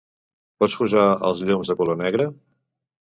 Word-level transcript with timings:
Pots 0.63 0.77
posar 0.79 1.03
els 1.29 1.43
llums 1.49 1.73
de 1.73 1.77
color 1.83 2.01
negre? 2.01 2.31